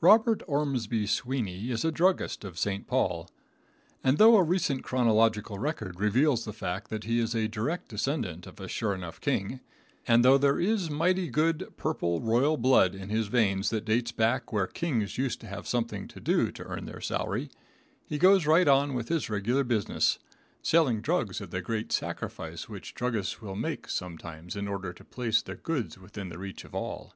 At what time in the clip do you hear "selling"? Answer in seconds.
20.62-21.00